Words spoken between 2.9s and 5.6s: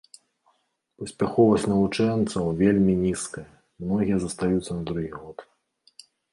нізкая, многія застаюцца на другі год.